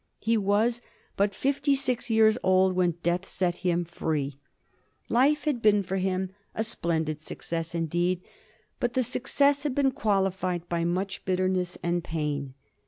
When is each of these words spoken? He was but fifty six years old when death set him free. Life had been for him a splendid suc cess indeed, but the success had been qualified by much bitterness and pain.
He 0.17 0.35
was 0.35 0.81
but 1.15 1.35
fifty 1.35 1.75
six 1.75 2.09
years 2.09 2.35
old 2.41 2.73
when 2.75 2.95
death 3.03 3.23
set 3.23 3.57
him 3.57 3.85
free. 3.85 4.39
Life 5.09 5.43
had 5.43 5.61
been 5.61 5.83
for 5.83 5.97
him 5.97 6.31
a 6.55 6.63
splendid 6.63 7.21
suc 7.21 7.43
cess 7.43 7.75
indeed, 7.75 8.23
but 8.79 8.93
the 8.95 9.03
success 9.03 9.61
had 9.61 9.75
been 9.75 9.91
qualified 9.91 10.67
by 10.67 10.85
much 10.85 11.23
bitterness 11.25 11.77
and 11.83 12.03
pain. 12.03 12.55